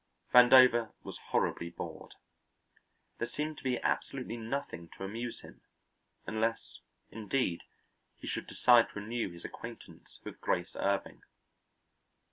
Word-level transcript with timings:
Vandover 0.33 0.93
was 1.03 1.19
horribly 1.27 1.69
bored. 1.69 2.15
There 3.19 3.27
seemed 3.27 3.59
to 3.59 3.63
be 3.63 3.79
absolutely 3.83 4.35
nothing 4.35 4.89
to 4.97 5.03
amuse 5.03 5.41
him, 5.41 5.61
unless, 6.25 6.79
indeed, 7.11 7.61
he 8.17 8.25
should 8.25 8.47
decide 8.47 8.89
to 8.89 8.99
renew 8.99 9.29
his 9.29 9.45
acquaintance 9.45 10.19
with 10.23 10.41
Grace 10.41 10.75
Irving. 10.75 11.21